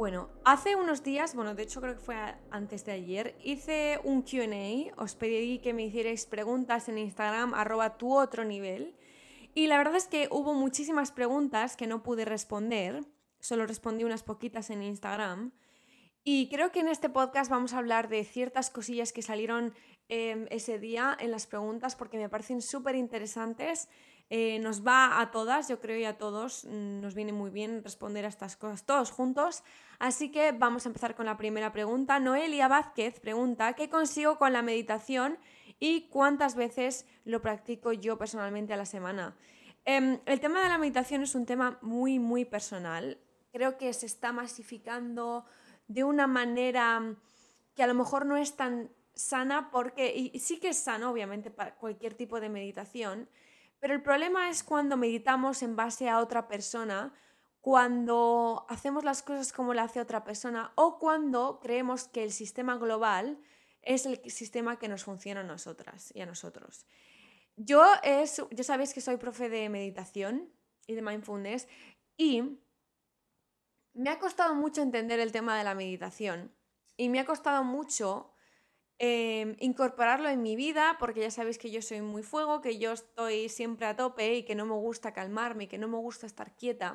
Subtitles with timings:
[0.00, 2.16] Bueno, hace unos días, bueno, de hecho creo que fue
[2.50, 7.98] antes de ayer, hice un QA, os pedí que me hicierais preguntas en Instagram, arroba
[7.98, 8.96] tu otro nivel,
[9.52, 13.04] y la verdad es que hubo muchísimas preguntas que no pude responder,
[13.40, 15.52] solo respondí unas poquitas en Instagram,
[16.24, 19.74] y creo que en este podcast vamos a hablar de ciertas cosillas que salieron
[20.08, 23.90] em, ese día en las preguntas porque me parecen súper interesantes
[24.32, 27.82] eh, nos va a todas, yo creo, y a todos mm, nos viene muy bien
[27.82, 29.64] responder a estas cosas todos juntos.
[29.98, 32.20] Así que vamos a empezar con la primera pregunta.
[32.20, 35.36] Noelia Vázquez pregunta, ¿qué consigo con la meditación
[35.80, 39.36] y cuántas veces lo practico yo personalmente a la semana?
[39.84, 43.18] Em, el tema de la meditación es un tema muy, muy personal.
[43.52, 45.44] Creo que se está masificando
[45.88, 47.16] de una manera
[47.74, 51.50] que a lo mejor no es tan sana porque, y sí que es sano, obviamente,
[51.50, 53.28] para cualquier tipo de meditación,
[53.80, 57.12] pero el problema es cuando meditamos en base a otra persona,
[57.60, 62.76] cuando hacemos las cosas como la hace otra persona o cuando creemos que el sistema
[62.76, 63.40] global
[63.82, 66.86] es el sistema que nos funciona a nosotras y a nosotros.
[67.56, 70.52] Yo es, ya sabéis que soy profe de meditación
[70.86, 71.68] y de mindfulness
[72.16, 72.58] y
[73.92, 76.54] me ha costado mucho entender el tema de la meditación
[76.96, 78.29] y me ha costado mucho
[79.02, 82.92] Em, incorporarlo en mi vida, porque ya sabéis que yo soy muy fuego, que yo
[82.92, 86.54] estoy siempre a tope y que no me gusta calmarme que no me gusta estar
[86.54, 86.88] quieta.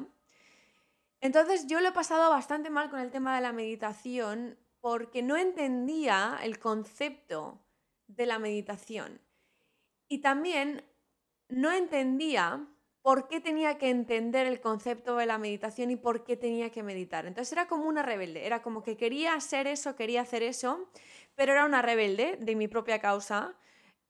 [1.21, 5.37] Entonces yo lo he pasado bastante mal con el tema de la meditación porque no
[5.37, 7.65] entendía el concepto
[8.07, 9.21] de la meditación.
[10.09, 10.85] Y también
[11.49, 12.67] no entendía
[13.01, 16.83] por qué tenía que entender el concepto de la meditación y por qué tenía que
[16.83, 17.25] meditar.
[17.27, 20.89] Entonces era como una rebelde, era como que quería ser eso, quería hacer eso,
[21.35, 23.55] pero era una rebelde de mi propia causa,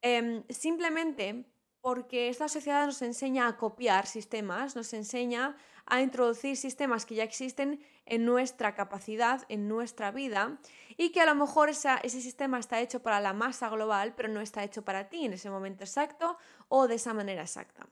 [0.01, 1.45] em, simplemente
[1.81, 7.23] porque esta sociedad nos enseña a copiar sistemas, nos enseña a introducir sistemas que ya
[7.23, 10.59] existen en nuestra capacidad, en nuestra vida,
[10.97, 14.41] y que a lo mejor ese sistema está hecho para la masa global, pero no
[14.41, 16.37] está hecho para ti en ese momento exacto
[16.69, 17.87] o de esa manera exacta.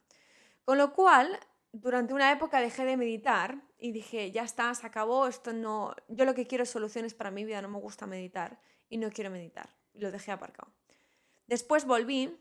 [0.66, 1.40] Con lo cual,
[1.72, 6.26] durante una época dejé de meditar y dije, ya está, se acabó, esto no, yo
[6.26, 8.60] lo que quiero es soluciones para mi vida, no me gusta meditar
[8.94, 9.70] y no quiero meditar.
[9.94, 10.72] Lo dejé aparcado.
[11.48, 12.38] Después volví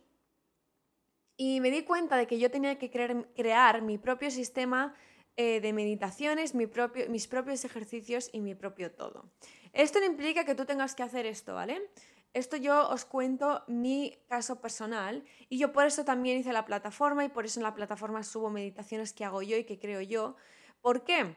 [1.39, 4.95] y me di cuenta de que yo tenía que crear, mi propio sistema
[5.37, 9.33] eh, de meditaciones, mi propio, mis propios ejercicios y mi propio todo.
[9.73, 11.91] Esto no implica que tú tengas que hacer esto, ¿vale?
[12.35, 17.25] Esto yo os cuento mi caso personal y yo por eso también hice la plataforma
[17.25, 20.37] y por eso en la plataforma subo meditaciones que hago yo y que creo yo.
[20.83, 21.37] ¿Por qué?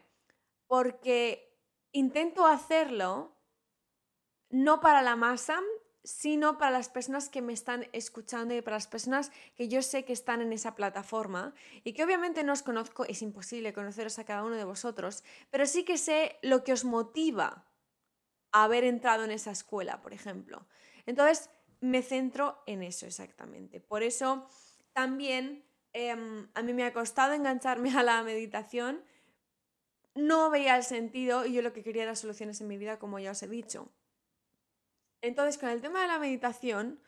[0.68, 1.58] Porque
[1.94, 3.35] intento hacerlo
[4.50, 5.60] no para la masa,
[6.06, 10.06] sino para las personas que me están escuchando y para las personas que yo sé
[10.06, 14.26] que están en esa plataforma y que obviamente no os conozco, es imposible conoceros a
[14.26, 17.66] cada uno de vosotros, pero sí que sé lo que os motiva
[18.52, 20.68] a haber entrado en esa escuela, por ejemplo.
[21.08, 21.50] Entonces,
[21.82, 23.80] me centro en eso exactamente.
[23.80, 24.48] Por eso
[24.94, 29.04] también em, a mí me ha costado engancharme a la meditación.
[30.14, 33.20] No veía el sentido y yo lo que quería era soluciones en mi vida, como
[33.20, 33.92] ya os he dicho.
[35.26, 37.00] Entonces, con el tema de la meditación,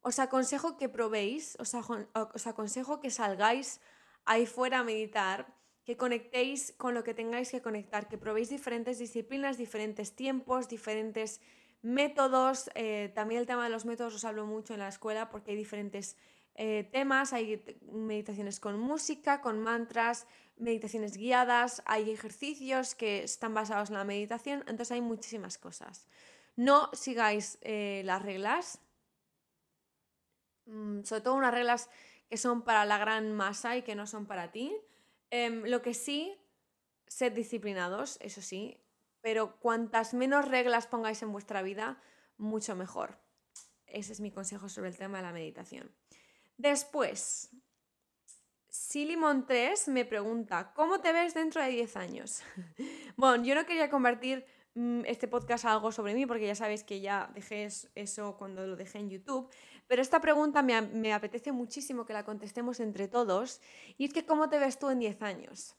[0.00, 3.82] os aconsejo que probéis, os, aconsejo que salgáis
[4.24, 5.52] ahí fuera a meditar,
[5.84, 11.42] que conectéis con lo que tengáis que conectar, que probéis diferentes disciplinas, diferentes tiempos, diferentes
[11.82, 15.50] métodos, eh, también el tema de los métodos os hablo mucho en la escuela porque
[15.50, 16.16] hay diferentes
[16.54, 20.26] eh, temas, hay meditaciones con música, con mantras,
[20.56, 26.08] meditaciones guiadas, hay ejercicios que están basados en la meditación, entonces hay muchísimas cosas.
[26.56, 28.80] No sigáis eh, las reglas,
[30.66, 31.88] mm, sobre todo unas reglas
[32.28, 34.74] que son para la gran masa y que no son para ti.
[35.30, 36.34] Em, lo que sí,
[37.06, 38.82] sed disciplinados, eso sí,
[39.20, 42.00] pero cuantas menos reglas pongáis en vuestra vida,
[42.36, 43.18] mucho mejor.
[43.86, 45.94] Ese es mi consejo sobre el tema de la meditación.
[46.56, 47.50] Después,
[48.68, 52.42] Silimon 3 me pregunta, ¿cómo te ves dentro de 10 años?
[53.16, 57.30] bueno, yo no quería convertir este podcast algo sobre mí, porque ya sabéis que ya
[57.34, 59.48] dejé eso cuando lo dejé en YouTube,
[59.86, 63.60] pero esta pregunta me, me apetece muchísimo que la contestemos entre todos,
[63.98, 65.76] y es que ¿cómo te ves tú en 10 años?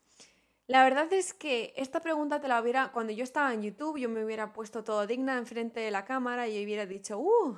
[0.67, 4.07] La verdad es que esta pregunta te la hubiera, cuando yo estaba en YouTube, yo
[4.09, 7.57] me hubiera puesto todo digna enfrente de la cámara y hubiera dicho, uh,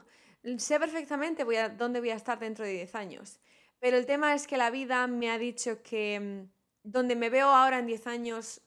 [0.57, 1.45] sé perfectamente
[1.77, 3.39] dónde voy a estar dentro de 10 años.
[3.79, 6.49] Pero el tema es que la vida me ha dicho que mm,
[6.83, 8.61] donde me veo ahora en 10 años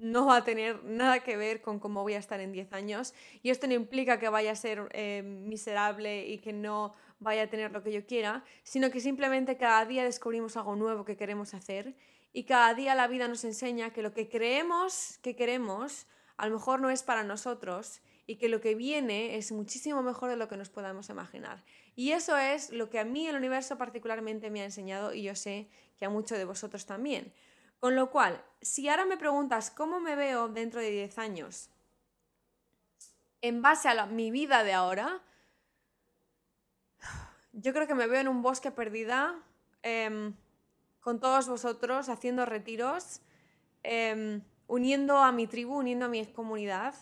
[0.00, 3.14] no va a tener nada que ver con cómo voy a estar en 10 años.
[3.42, 7.46] Y esto no implica que vaya a ser eh, miserable y que no vaya a
[7.48, 11.54] tener lo que yo quiera, sino que simplemente cada día descubrimos algo nuevo que queremos
[11.54, 11.94] hacer
[12.32, 16.06] y cada día la vida nos enseña que lo que creemos que queremos,
[16.36, 20.30] a lo mejor no es para nosotros y que lo que viene es muchísimo mejor
[20.30, 21.64] de lo que nos podamos imaginar.
[21.96, 25.34] Y eso es lo que a mí el universo particularmente me ha enseñado y yo
[25.34, 25.68] sé
[25.98, 27.32] que a muchos de vosotros también.
[27.80, 31.70] Con lo cual, si ahora me preguntas cómo me veo dentro de 10 años,
[33.40, 35.22] en base a mi vida de ahora,
[37.52, 39.34] yo creo que me veo en un bosque perdida,
[39.82, 40.34] em,
[41.00, 43.22] con todos vosotros, haciendo retiros,
[43.82, 46.94] em, uniendo a mi tribu, uniendo a mi comunidad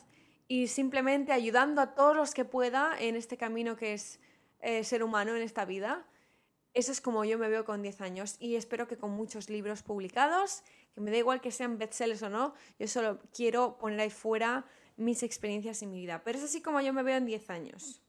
[0.47, 4.21] y simplemente ayudando a todos los que pueda en este camino que es
[4.61, 6.07] eh, ser humano en esta vida.
[6.75, 9.83] Eso es como yo me veo con 10 años y espero que con muchos libros
[9.83, 10.63] publicados,
[10.95, 14.67] que me da igual que sean bestsellers o no, yo solo quiero poner ahí fuera
[14.97, 16.23] mis experiencias y mi vida.
[16.25, 18.03] Pero es así como yo me veo en 10 años.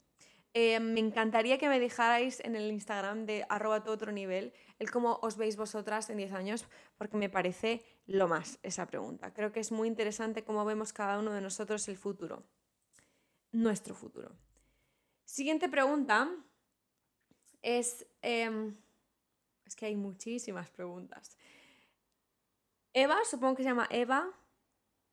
[0.55, 4.89] Eh, me encantaría que me dejarais en el Instagram de arroba tu otro nivel el
[4.89, 6.65] cómo os veis vosotras en 10 años,
[6.97, 9.31] porque me parece lo más esa pregunta.
[9.33, 12.43] Creo que es muy interesante cómo vemos cada uno de nosotros el futuro,
[13.51, 14.31] nuestro futuro.
[15.23, 16.31] Siguiente pregunta
[17.61, 18.75] es, em,
[19.65, 21.37] es que hay muchísimas preguntas.
[22.93, 24.31] Eva, supongo que se llama Eva,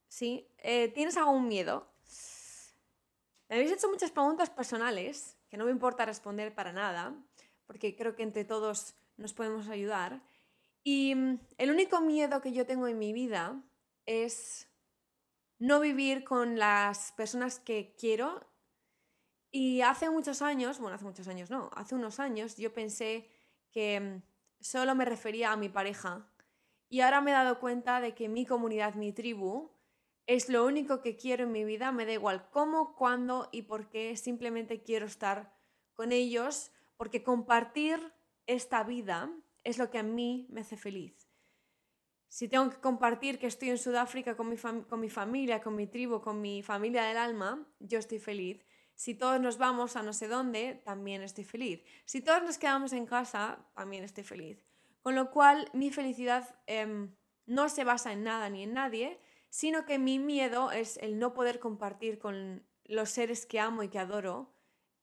[0.09, 0.49] ¿sí?
[0.59, 1.87] Eh, ¿Tienes algún miedo?
[3.49, 7.15] Me habéis hecho muchas preguntas personales que no me importa responder para nada,
[7.67, 10.23] porque creo que entre todos nos podemos ayudar.
[10.83, 13.63] Y mm, el único miedo que yo tengo en mi vida
[14.07, 14.69] es
[15.59, 18.47] no vivir con las personas que quiero
[19.51, 23.31] y hace muchos años, bueno, hace muchos años no, hace unos años yo pensé
[23.71, 24.23] que mm,
[24.61, 26.31] solo me refería a mi pareja
[26.89, 29.71] y ahora me he dado cuenta de que mi comunidad, mi tribu,
[30.27, 33.89] es lo único que quiero en mi vida, me da igual cómo, cuándo y por
[33.89, 35.57] qué, simplemente quiero estar
[35.95, 38.13] con ellos porque compartir
[38.47, 39.31] esta vida
[39.65, 41.29] es lo que a mí me hace feliz.
[42.29, 45.87] Si tengo que compartir que estoy en Sudáfrica con mi, con mi familia, con mi
[45.87, 48.66] tribu, con mi familia del alma, yo estoy feliz.
[48.97, 51.85] Si todos nos vamos a no sé dónde, también estoy feliz.
[52.07, 54.65] Si todos nos quedamos en casa, también estoy feliz.
[55.03, 57.15] Con lo cual, mi felicidad em,
[57.45, 59.21] no se basa en nada ni en nadie,
[59.51, 63.89] sino que mi miedo es el no poder compartir con los seres que amo y
[63.89, 64.55] que adoro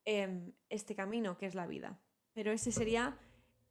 [0.06, 2.02] em, este camino que es la vida.
[2.34, 3.18] Pero ese sería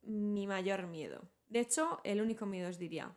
[0.01, 1.29] mi mayor miedo.
[1.47, 3.13] De hecho, el único miedo os diría.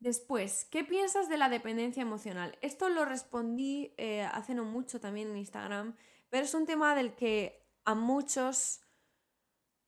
[0.00, 2.56] Después, ¿qué piensas de la dependencia emocional?
[2.60, 5.96] Esto lo respondí eh, hace no mucho también en Instagram,
[6.28, 8.80] pero es un tema del que a muchos,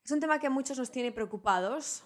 [0.04, 2.02] es un tema que a muchos nos tiene preocupados,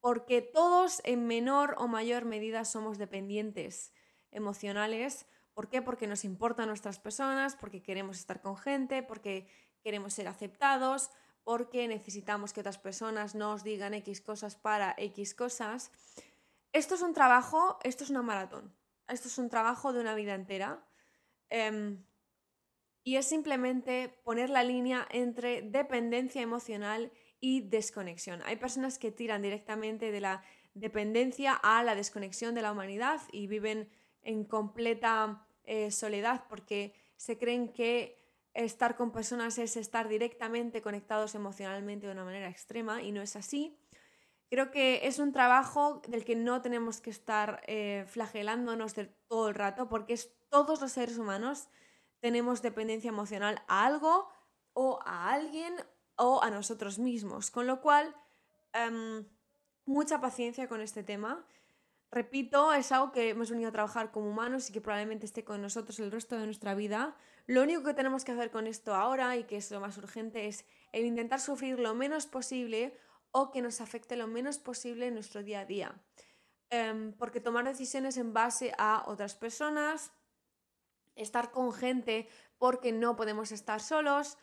[0.00, 3.94] porque todos en menor o mayor medida somos dependientes
[4.30, 5.26] emocionales.
[5.54, 5.80] ¿Por qué?
[5.80, 9.46] Porque nos importan nuestras personas, porque queremos estar con gente, porque
[9.82, 11.10] queremos ser aceptados,
[11.44, 15.90] porque necesitamos que otras personas nos digan X cosas para X cosas.
[16.72, 18.74] Esto es un trabajo, esto es una maratón,
[19.08, 20.86] esto es un trabajo de una vida entera.
[21.50, 22.04] Em,
[23.04, 28.40] y es simplemente poner la línea entre dependencia emocional y desconexión.
[28.44, 33.48] Hay personas que tiran directamente de la dependencia a la desconexión de la humanidad y
[33.48, 33.90] viven
[34.22, 38.22] en completa eh, soledad porque se creen que
[38.54, 43.36] estar con personas es estar directamente conectados emocionalmente de una manera extrema y no es
[43.36, 43.76] así.
[44.52, 48.92] Creo que es un trabajo del que no tenemos que estar eh, flagelándonos
[49.26, 51.68] todo el rato, porque es, todos los seres humanos
[52.20, 54.28] tenemos dependencia emocional a algo
[54.74, 55.74] o a alguien
[56.16, 57.50] o a nosotros mismos.
[57.50, 58.14] Con lo cual,
[58.74, 59.24] em,
[59.86, 61.46] mucha paciencia con este tema.
[62.10, 65.62] Repito, es algo que hemos venido a trabajar como humanos y que probablemente esté con
[65.62, 67.16] nosotros el resto de nuestra vida.
[67.46, 70.46] Lo único que tenemos que hacer con esto ahora y que es lo más urgente
[70.46, 72.94] es el intentar sufrir lo menos posible
[73.32, 76.00] o que nos afecte lo menos posible en nuestro día a día.
[76.70, 80.12] Em, porque tomar decisiones en base a otras personas,
[81.16, 84.38] estar con gente porque no podemos estar solos,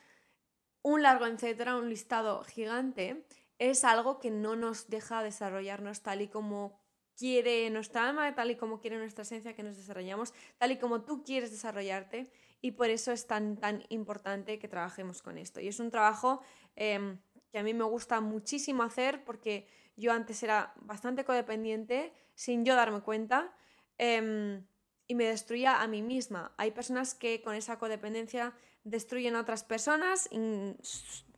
[0.84, 3.26] un largo etcétera, un listado gigante,
[3.58, 6.80] es algo que no nos deja desarrollarnos tal y como
[7.18, 11.02] quiere nuestra alma, tal y como quiere nuestra esencia que nos desarrollamos, tal y como
[11.02, 12.32] tú quieres desarrollarte
[12.62, 15.60] y por eso es tan, tan importante que trabajemos con esto.
[15.60, 16.42] Y es un trabajo
[16.76, 17.20] em,
[17.52, 22.76] que a mí me gusta muchísimo hacer porque yo antes era bastante codependiente sin yo
[22.76, 23.54] darme cuenta
[23.98, 24.66] em,
[25.08, 26.54] y me destruía a mí misma.
[26.58, 28.54] Hay personas que con esa codependencia
[28.84, 30.30] destruyen a otras personas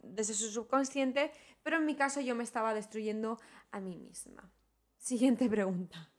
[0.03, 1.31] desde su subconsciente,
[1.63, 3.39] pero en mi caso yo me estaba destruyendo
[3.71, 4.51] a mí misma.
[4.97, 6.11] Siguiente pregunta.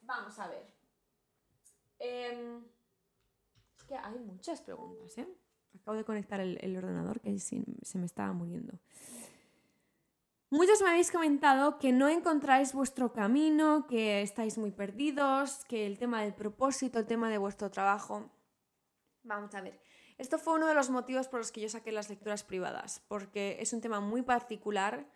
[0.00, 0.74] Vamos a ver.
[2.00, 2.64] Em,
[3.76, 5.28] es que hay muchas preguntas, ¿eh?
[5.74, 8.78] Acabo de conectar el, ordenador que se me estaba muriendo.
[10.52, 15.96] Muchos me habéis comentado que no encontráis vuestro camino, que estáis muy perdidos, que el
[15.96, 18.28] tema del propósito, el tema de vuestro trabajo.
[19.22, 19.80] Vamos a ver.
[20.18, 23.58] Esto fue uno de los motivos por los que yo saqué las lecturas privadas, porque
[23.60, 25.08] es un tema muy particular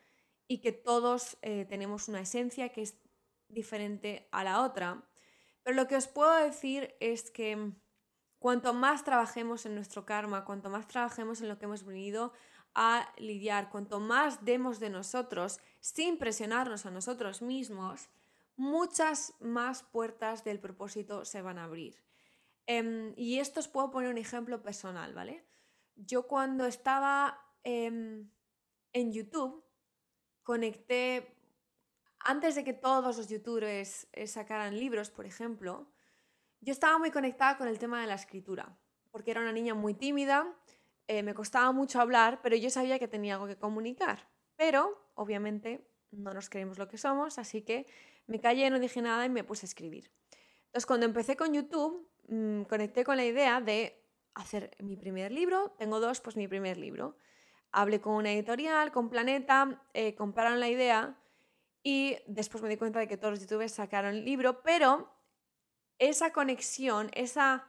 [0.46, 2.96] y que todos eh, tenemos una esencia que es
[3.48, 5.02] diferente a la otra.
[5.64, 7.72] Pero lo que os puedo decir es que
[8.44, 12.34] cuanto más trabajemos en nuestro karma, cuanto más trabajemos en lo que hemos venido
[12.74, 18.10] a lidiar, cuanto más demos de nosotros sin presionarnos a nosotros mismos,
[18.54, 22.04] muchas más puertas del propósito se van a abrir.
[22.66, 25.46] Em, y esto os puedo poner un ejemplo personal, ¿vale?
[25.94, 28.30] Yo cuando estaba em,
[28.92, 29.64] en YouTube,
[30.42, 31.34] conecté,
[32.18, 35.93] antes de que todos los youtubers eh, sacaran libros, por ejemplo,
[36.64, 38.76] yo estaba muy conectada con el tema de la escritura,
[39.10, 40.52] porque era una niña muy tímida,
[41.06, 44.26] eh, me costaba mucho hablar, pero yo sabía que tenía algo que comunicar.
[44.56, 47.86] Pero, obviamente, no nos creemos lo que somos, así que
[48.26, 50.10] me callé, no dije nada y me puse a escribir.
[50.66, 54.02] Entonces, cuando empecé con YouTube, mm, conecté con la idea de
[54.34, 55.74] hacer mi primer libro.
[55.78, 57.16] Tengo dos, pues mi primer libro.
[57.72, 61.18] Hablé con una editorial, con Planeta, eh, compraron la idea
[61.82, 65.13] y después me di cuenta de que todos los youtubers sacaron el libro, pero
[65.98, 67.66] esa conexión, esa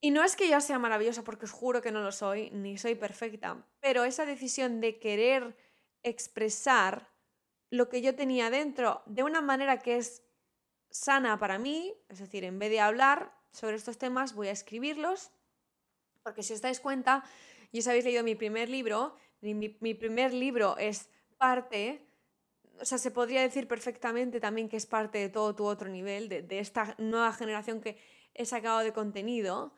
[0.00, 2.76] y no es que yo sea maravillosa, porque os juro que no lo soy, ni
[2.78, 5.56] soy perfecta, pero esa decisión de querer
[6.02, 7.10] expresar
[7.70, 10.22] lo que yo tenía dentro de una manera que es
[10.90, 15.32] sana para mí, es decir, en vez de hablar sobre estos temas, voy a escribirlos,
[16.22, 17.24] porque si os dais cuenta,
[17.72, 22.05] y os habéis leído mi primer libro, mi, primer libro es parte,
[22.80, 26.28] o sea, se podría decir perfectamente también que es parte de todo tu otro nivel,
[26.28, 27.98] de, esta nueva generación que
[28.34, 29.74] he sacado de contenido,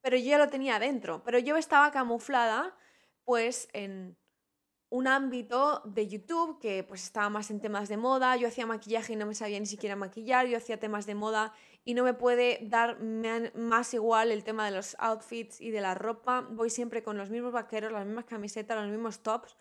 [0.00, 1.22] pero yo ya lo tenía dentro.
[1.24, 2.76] Pero yo estaba camuflada,
[3.24, 4.16] pues, en
[4.90, 9.12] un ámbito de YouTube que pues estaba más en temas de moda, yo hacía maquillaje
[9.12, 11.52] y no me sabía ni siquiera maquillar, yo hacía temas de moda
[11.84, 15.94] y no me puede dar más igual el tema de los outfits y de la
[15.94, 19.56] ropa, voy siempre con los mismos vaqueros, las mismas camisetas, los mismos tops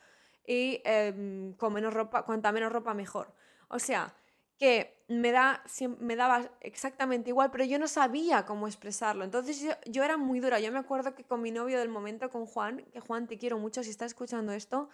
[0.50, 3.32] y em, con menos ropa, cuanta menos ropa mejor.
[3.68, 4.16] O sea,
[4.58, 5.64] que me, da,
[6.00, 9.24] me daba exactamente igual, pero yo no sabía cómo expresarlo.
[9.24, 10.60] Entonces yo, era muy dura.
[10.60, 13.60] Yo me acuerdo que con mi novio del momento, con Juan, que Juan te quiero
[13.60, 14.90] mucho, si estás escuchando esto,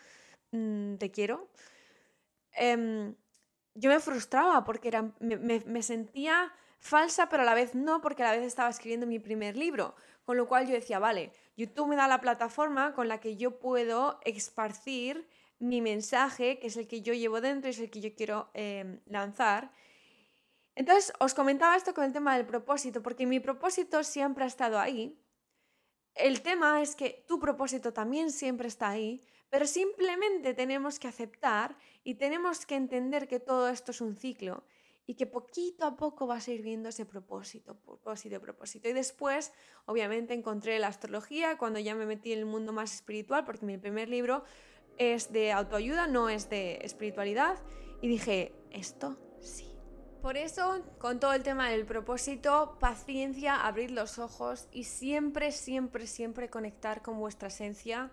[0.51, 1.47] mm, te quiero.
[2.51, 3.15] Em,
[3.75, 8.23] yo me frustraba porque era, me, me, sentía falsa, pero a la vez no, porque
[8.23, 9.95] a la vez estaba escribiendo mi primer libro.
[10.25, 13.57] Con lo cual yo decía, vale, YouTube me da la plataforma con la que yo
[13.59, 15.25] puedo esparcir
[15.59, 18.49] mi mensaje, que es el que yo llevo dentro y es el que yo quiero
[18.53, 19.71] em, lanzar.
[20.75, 24.79] Entonces, os comentaba esto con el tema del propósito, porque mi propósito siempre ha estado
[24.79, 25.17] ahí.
[26.13, 31.77] El tema es que tu propósito también siempre está ahí, pero simplemente tenemos que aceptar
[32.03, 34.63] y tenemos que entender que todo esto es un ciclo
[35.07, 38.89] y que poquito a poco vas a ir viendo ese propósito, propósito, propósito.
[38.89, 39.53] Y después,
[39.85, 43.77] obviamente, encontré la astrología cuando ya me metí en el mundo más espiritual, porque mi
[43.77, 44.43] primer libro
[44.97, 47.57] es de autoayuda, no es de espiritualidad.
[48.01, 49.75] Y dije, esto sí.
[50.21, 56.07] Por eso, con todo el tema del propósito, paciencia, abrir los ojos y siempre, siempre,
[56.07, 58.11] siempre conectar con vuestra esencia.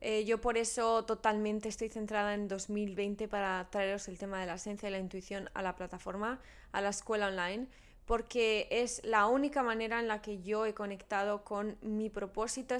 [0.00, 4.54] Eh, yo por eso totalmente estoy centrada en 2020 para traeros el tema de la
[4.54, 6.40] esencia y la intuición a la plataforma,
[6.72, 7.68] a la escuela online,
[8.06, 12.74] porque es la única manera en la que yo he conectado con mi propósito.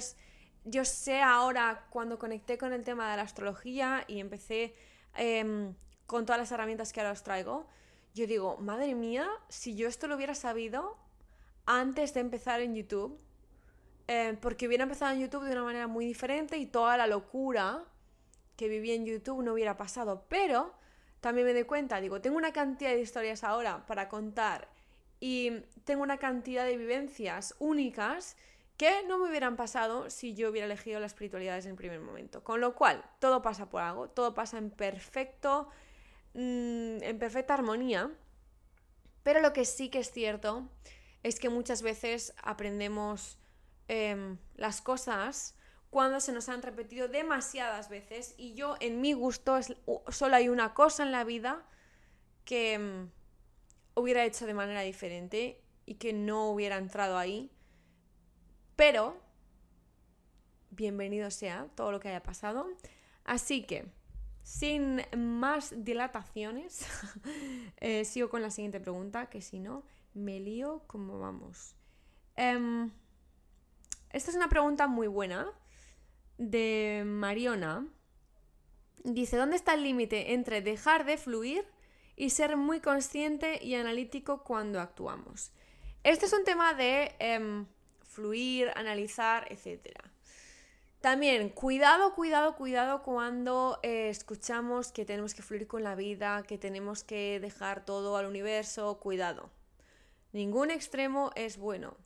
[0.65, 4.75] Yo sé ahora, cuando conecté con el tema de la astrología y empecé
[5.15, 7.67] em, con todas las herramientas que ahora os traigo,
[8.13, 10.97] yo digo, madre mía, si yo esto lo hubiera sabido
[11.65, 13.19] antes de empezar en YouTube,
[14.07, 17.85] eh, porque hubiera empezado en YouTube de una manera muy diferente y toda la locura
[18.55, 20.25] que viví en YouTube no hubiera pasado.
[20.29, 20.73] Pero
[21.21, 24.69] también me doy cuenta, digo, tengo una cantidad de historias ahora para contar
[25.19, 28.35] y tengo una cantidad de vivencias únicas
[28.77, 32.43] que no me hubieran pasado si yo hubiera elegido la espiritualidad desde el primer momento.
[32.43, 35.69] Con lo cual, todo pasa por algo, todo pasa en perfecto,
[36.33, 38.11] mm, en perfecta armonía.
[39.23, 40.69] Pero lo que sí que es cierto
[41.21, 43.39] es que muchas veces aprendemos
[43.87, 45.55] em, las cosas
[45.89, 49.59] cuando se nos han repetido demasiadas veces y yo en mi gusto
[50.07, 51.63] solo hay una cosa en la vida
[52.45, 53.11] que em,
[53.93, 57.51] hubiera hecho de manera diferente y que no hubiera entrado ahí
[58.75, 59.17] pero,
[60.71, 62.67] bienvenido sea todo lo que haya pasado.
[63.23, 63.85] Así que,
[64.43, 66.85] sin más dilataciones,
[67.77, 71.75] eh, sigo con la siguiente pregunta, que si no, me lío como vamos.
[72.35, 72.91] Em,
[74.09, 75.51] esta es una pregunta muy buena
[76.37, 77.87] de Mariona.
[79.03, 81.65] Dice, ¿dónde está el límite entre dejar de fluir
[82.15, 85.51] y ser muy consciente y analítico cuando actuamos?
[86.03, 87.65] Este es un tema de em,
[88.13, 89.97] fluir, analizar, etc.
[91.01, 96.57] También, cuidado, cuidado, cuidado cuando eh, escuchamos que tenemos que fluir con la vida, que
[96.57, 99.49] tenemos que dejar todo al universo, cuidado.
[100.31, 101.97] Ningún extremo es bueno.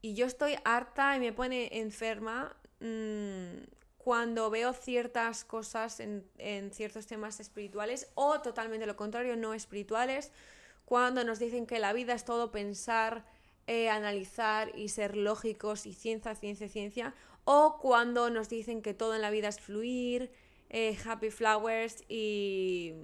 [0.00, 3.64] Y yo estoy harta y me pone enferma mmm,
[4.06, 6.24] cuando veo ciertas cosas en,
[6.72, 10.30] ciertos temas espirituales o totalmente lo contrario, no espirituales,
[10.84, 13.26] cuando nos dicen que la vida es todo pensar,
[13.66, 19.14] eh, analizar y ser lógicos y ciencia, ciencia, ciencia, o cuando nos dicen que todo
[19.14, 20.32] en la vida es fluir,
[20.68, 22.94] eh, happy flowers y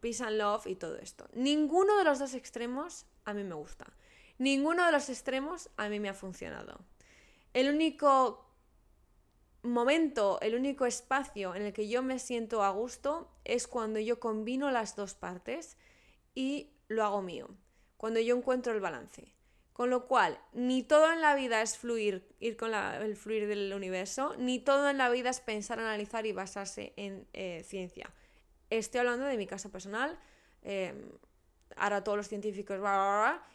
[0.00, 1.28] peace and love y todo esto.
[1.34, 3.92] Ninguno de los dos extremos a mí me gusta.
[4.38, 6.80] Ninguno de los extremos a mí me ha funcionado.
[7.52, 8.46] El único
[9.62, 14.20] momento, el único espacio en el que yo me siento a gusto es cuando yo
[14.20, 15.76] combino las dos partes
[16.34, 17.48] y lo hago mío,
[17.96, 19.34] cuando yo encuentro el balance.
[19.76, 23.74] Con lo cual, ni todo en la vida es fluir, ir con el fluir del
[23.74, 28.10] universo, ni todo en la vida es pensar, analizar y basarse en eh, ciencia.
[28.70, 30.18] Estoy hablando de mi caso personal.
[30.62, 30.94] Eh,
[31.76, 32.78] ahora todos los científicos,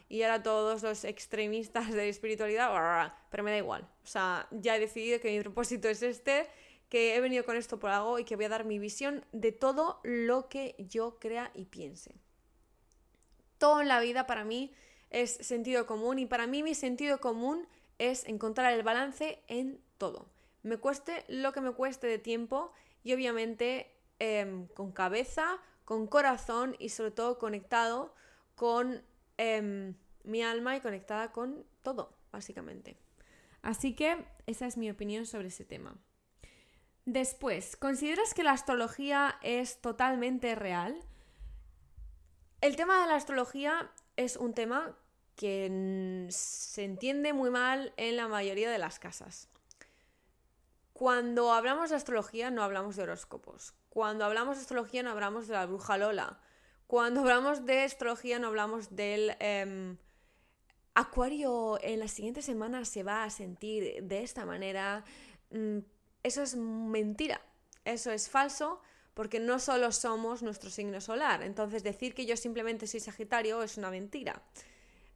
[0.10, 3.90] y ahora todos los extremistas de espiritualidad, pero me da igual.
[4.04, 6.48] O sea, ya he decidido que mi propósito es este,
[6.88, 9.52] que he venido con esto por algo y que voy a dar mi visión de
[9.52, 12.14] todo lo que yo crea y piense.
[13.58, 14.72] Todo en la vida para mí
[15.12, 17.68] es sentido común y para mí mi sentido común
[18.00, 20.28] es encontrar el balance en todo.
[20.64, 22.72] Me cueste lo que me cueste de tiempo
[23.04, 28.16] y obviamente em, con cabeza, con corazón y sobre todo conectado
[28.56, 29.04] con
[29.38, 32.98] em, mi alma y conectada con todo, básicamente.
[33.62, 35.96] Así que esa es mi opinión sobre ese tema.
[37.06, 40.96] Después, ¿consideras que la astrología es totalmente real?
[42.62, 43.92] El tema de la astrología
[44.24, 44.98] es un tema
[45.36, 49.50] que se entiende muy mal en la mayoría de las casas.
[50.94, 53.74] Cuando hablamos de astrología no hablamos de horóscopos.
[53.90, 56.40] Cuando hablamos de astrología no hablamos de la bruja Lola.
[56.86, 59.36] Cuando hablamos de astrología no hablamos del...
[59.40, 59.98] Em,
[60.94, 65.06] Acuario en las siguientes semanas se va a sentir de esta manera.
[65.50, 65.80] Mm,
[66.22, 67.42] eso es mentira.
[67.86, 68.82] Eso es falso
[69.14, 71.44] porque no solo somos nuestro signo solar.
[71.44, 74.42] Entonces decir que yo simplemente soy Sagitario es una mentira.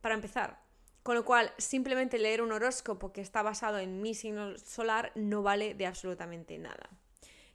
[0.02, 0.64] Para empezar.
[1.04, 5.44] Con lo cual, simplemente leer un horóscopo que está basado en mi signo solar no
[5.44, 6.90] vale de absolutamente nada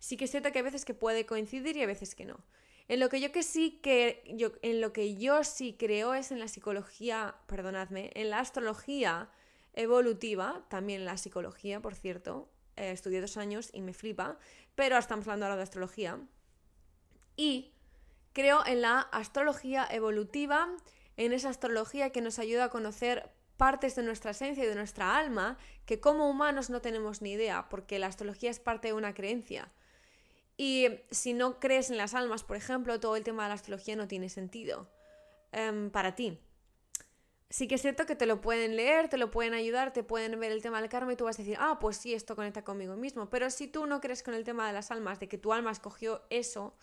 [0.01, 2.41] sí que es cierto que hay veces que puede coincidir y hay veces que no.
[2.89, 6.33] En lo que yo que sí que yo, en lo que yo sí creo es
[6.33, 9.31] en la psicología, perdonadme, en la astrología
[9.75, 12.51] evolutiva, también la psicología, por cierto.
[12.77, 14.39] Eh, estudié dos años y me flipa,
[14.75, 16.19] pero estamos hablando ahora de astrología.
[17.37, 17.73] Y
[18.33, 20.69] creo en la astrología evolutiva,
[21.17, 25.19] en esa astrología que nos ayuda a conocer partes de nuestra esencia y de nuestra
[25.19, 29.13] alma que como humanos no tenemos ni idea, porque la astrología es parte de una
[29.13, 29.71] creencia.
[30.57, 33.97] Y si no crees en las almas, por ejemplo, todo el tema de la astrología
[33.97, 34.91] no tiene sentido
[35.53, 36.39] em, para ti.
[37.51, 40.39] Sí que es cierto que te lo pueden leer, te lo pueden ayudar, te pueden
[40.39, 42.63] ver el tema del karma y tú vas a decir, ah, pues sí, esto conecta
[42.63, 43.29] conmigo mismo.
[43.29, 45.73] Pero si tú no crees con el tema de las almas, de que tu alma
[45.73, 46.77] escogió eso,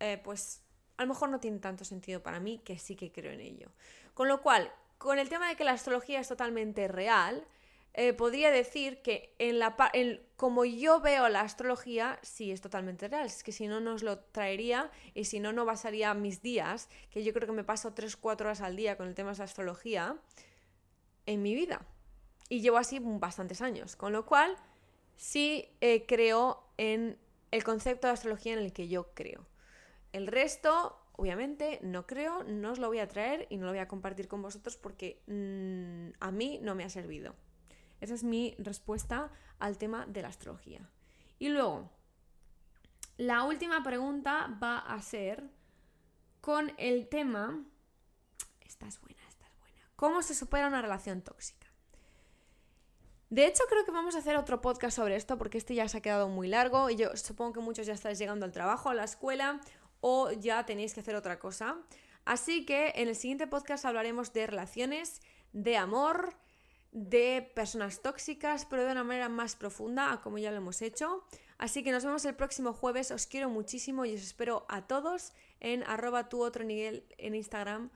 [0.00, 0.62] eh, pues
[0.98, 3.72] a lo mejor no tiene tanto sentido para mí, que sí que creo en ello.
[4.12, 7.46] Con lo cual, con el tema de que la astrología es totalmente real,
[7.94, 9.76] eh, podría decir que en la
[10.36, 13.26] como yo veo la astrología, sí es totalmente real.
[13.26, 17.22] Es que si no, nos lo traería y si no, no basaría mis días, que
[17.22, 20.16] yo creo que me paso 3-4 horas al día con el tema de la astrología,
[21.26, 21.86] en mi vida.
[22.48, 23.94] Y llevo así bastantes años.
[23.94, 24.56] Con lo cual,
[25.16, 27.18] sí eh, creo en
[27.50, 29.46] el concepto de astrología en el que yo creo.
[30.12, 33.80] El resto, obviamente, no creo, no os lo voy a traer y no lo voy
[33.80, 37.34] a compartir con vosotros porque mm, a mí no me ha servido.
[38.02, 40.90] Esa es mi respuesta al tema de la astrología.
[41.38, 41.88] Y luego,
[43.16, 45.48] la última pregunta va a ser
[46.40, 47.64] con el tema...
[48.60, 49.76] Esta es buena, esta es buena.
[49.94, 51.68] ¿Cómo se supera una relación tóxica?
[53.30, 55.98] De hecho, creo que vamos a hacer otro podcast sobre esto porque este ya se
[55.98, 58.94] ha quedado muy largo y yo supongo que muchos ya estáis llegando al trabajo, a
[58.94, 59.60] la escuela
[60.00, 61.78] o ya tenéis que hacer otra cosa.
[62.24, 66.34] Así que en el siguiente podcast hablaremos de relaciones, de amor,
[66.92, 71.24] de personas tóxicas, pero de una manera más profunda, como ya lo hemos hecho.
[71.58, 73.10] Así que nos vemos el próximo jueves.
[73.10, 77.90] Os quiero muchísimo y os espero a todos en arroba tu otro nivel en Instagram.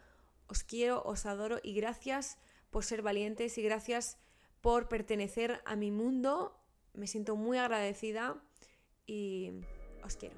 [0.49, 2.39] Os quiero, os adoro y gracias
[2.71, 4.19] por ser valientes y gracias
[4.61, 6.59] por pertenecer a mi mundo.
[6.95, 8.43] Me siento muy agradecida
[9.07, 9.53] y
[10.03, 10.37] os quiero.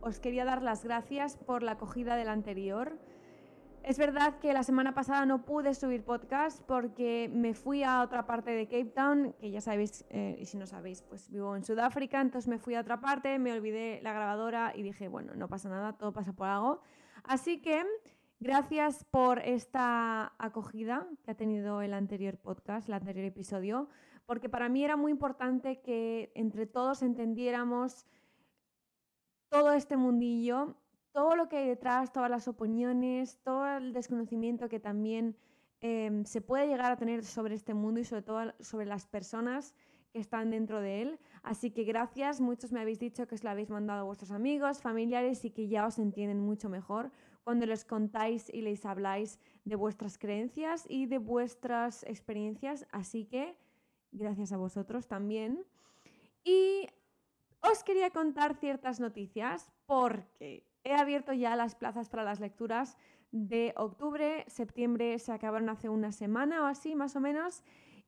[0.00, 2.98] Os quería dar las gracias por la acogida del anterior.
[3.84, 8.26] Es verdad que la semana pasada no pude subir podcast porque me fui a otra
[8.26, 11.64] parte de Cape Town, que ya sabéis, eh, y si no sabéis, pues vivo en
[11.64, 15.48] Sudáfrica, entonces me fui a otra parte, me olvidé la grabadora y dije, bueno, no
[15.48, 16.80] pasa nada, todo pasa por algo.
[17.24, 17.84] Así que
[18.38, 23.88] gracias por esta acogida que ha tenido el anterior podcast, el anterior episodio,
[24.26, 28.06] porque para mí era muy importante que entre todos entendiéramos
[29.48, 30.76] todo este mundillo
[31.12, 35.36] todo lo que hay detrás, todas las opiniones, todo el desconocimiento que también
[35.80, 39.74] em, se puede llegar a tener sobre este mundo y sobre todo sobre las personas
[40.12, 41.18] que están dentro de él.
[41.42, 44.80] Así que gracias, muchos me habéis dicho que os lo habéis mandado a vuestros amigos,
[44.80, 47.10] familiares y que ya os entienden mucho mejor
[47.44, 52.86] cuando les contáis y les habláis de vuestras creencias y de vuestras experiencias.
[52.90, 53.56] Así que
[54.12, 55.64] gracias a vosotros también.
[56.44, 56.86] Y
[57.60, 62.96] os quería contar ciertas noticias porque He abierto ya las plazas para las lecturas
[63.30, 67.64] de octubre, septiembre se acabaron hace una semana o así, más o menos,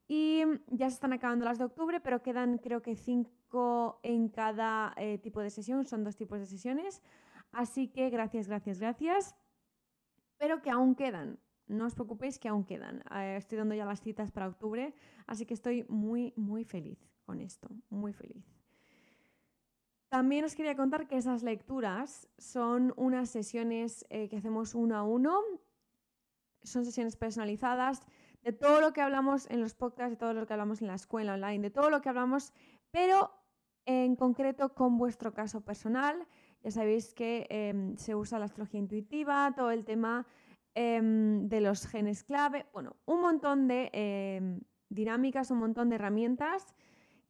[0.06, 4.92] y ya se están acabando las de octubre, pero quedan creo que cinco en cada
[4.96, 7.02] eh, tipo de sesión, son dos tipos de sesiones,
[7.52, 9.34] así que gracias, gracias, gracias,
[10.37, 11.38] pero que aún quedan.
[11.66, 13.02] No os preocupéis que aún quedan.
[13.10, 14.94] Eh, estoy dando ya las citas para octubre,
[15.26, 18.63] así que estoy muy, muy feliz con esto, muy feliz.
[20.14, 25.03] También os quería contar que esas lecturas son unas sesiones eh, que hacemos uno a
[25.03, 25.40] uno.
[26.62, 28.07] Son sesiones personalizadas
[28.40, 30.94] de todo lo que hablamos en los podcasts, de todo lo que hablamos en la
[30.94, 32.53] escuela online, de todo lo que hablamos,
[32.92, 33.33] pero
[33.87, 36.29] en concreto con vuestro caso personal.
[36.62, 40.29] Ya sabéis que em, se usa la astrología intuitiva, todo el tema
[40.77, 46.72] em, de los genes clave, bueno, un montón de em, dinámicas, un montón de herramientas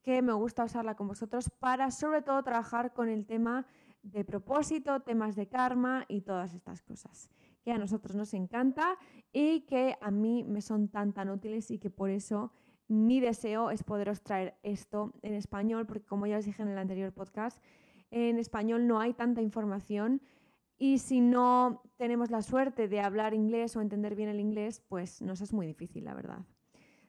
[0.05, 3.67] que me gusta usarla con vosotros para sobre todo trabajar con el tema
[4.03, 7.31] de propósito, temas de karma y todas estas cosas
[7.65, 8.99] que a nosotros nos encanta
[9.33, 12.53] y que a mí me son tan tan útiles y que por eso
[12.87, 16.79] mi deseo es poderos traer esto en español porque como ya os dije en el
[16.79, 17.63] anterior podcast,
[18.11, 20.21] en español no hay tanta información
[20.77, 25.23] y si no tenemos la suerte de hablar inglés o entender bien el inglés, pues
[25.23, 26.45] nos es muy difícil, la verdad.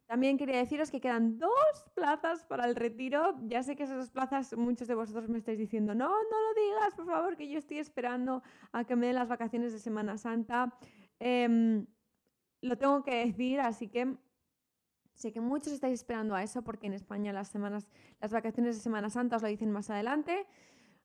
[0.07, 3.35] También quería deciros que quedan dos plazas para el retiro.
[3.47, 6.93] Ya sé que esas plazas muchos de vosotros me estáis diciendo, no, no lo digas,
[6.95, 10.77] por favor, que yo estoy esperando a que me den las vacaciones de Semana Santa.
[11.19, 11.87] Em,
[12.61, 14.15] lo tengo que decir, así que
[15.15, 17.87] sé que muchos estáis esperando a eso porque en España las, semanas,
[18.21, 20.45] las vacaciones de Semana Santa os lo dicen más adelante.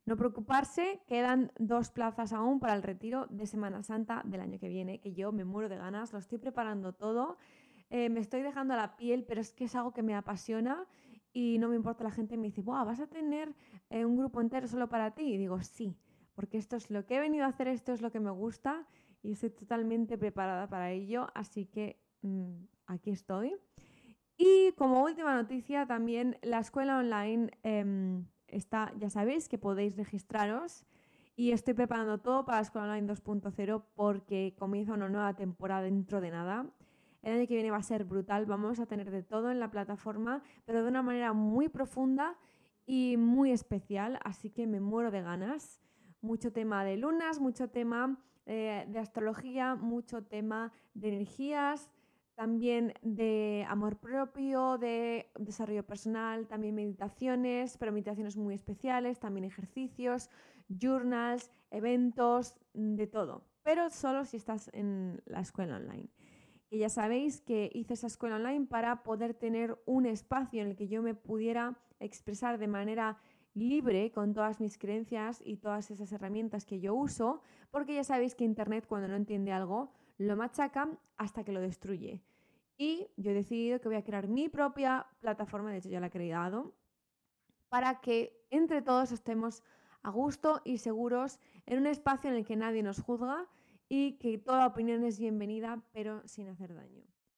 [0.04, 4.68] No preocuparse, quedan dos plazas aún para el retiro de Semana Santa del año que
[4.68, 7.38] viene, que yo me muero de ganas, lo estoy preparando todo.
[7.90, 10.86] Eh, me estoy dejando la piel, pero es que es algo que me apasiona
[11.32, 13.54] y no me importa la gente me dice, ¿vas a tener
[13.88, 15.34] eh, un grupo entero solo para ti?
[15.34, 15.96] Y digo, sí,
[16.34, 18.86] porque esto es lo que he venido a hacer, esto es lo que me gusta
[19.22, 23.56] y estoy totalmente preparada para ello, así que mm, aquí estoy.
[24.36, 30.86] Y como última noticia, también la escuela online em, está, ya sabéis que podéis registraros
[31.36, 36.20] y estoy preparando todo para la escuela online 2.0 porque comienza una nueva temporada dentro
[36.20, 36.66] de nada.
[37.22, 39.70] El año que viene va a ser brutal, vamos a tener de todo en la
[39.70, 42.38] plataforma, pero de una manera muy profunda
[42.86, 45.80] y muy especial, así que me muero de ganas.
[46.22, 51.90] Mucho tema de lunas, mucho tema eh, de astrología, mucho tema de energías,
[52.34, 60.30] también de amor propio, de desarrollo personal, también meditaciones, pero meditaciones muy especiales, también ejercicios,
[60.68, 63.44] journals, eventos, de todo.
[63.62, 66.08] Pero solo si estás en la escuela online
[66.70, 70.76] que ya sabéis que hice esa escuela online para poder tener un espacio en el
[70.76, 73.18] que yo me pudiera expresar de manera
[73.54, 78.36] libre con todas mis creencias y todas esas herramientas que yo uso, porque ya sabéis
[78.36, 82.22] que Internet cuando no entiende algo lo machaca hasta que lo destruye.
[82.78, 86.06] Y yo he decidido que voy a crear mi propia plataforma, de hecho ya la
[86.06, 86.72] he creado,
[87.68, 89.64] para que entre todos estemos
[90.02, 93.48] a gusto y seguros en un espacio en el que nadie nos juzga
[93.90, 97.04] y que toda opinión es bienvenida, pero sin hacer daño.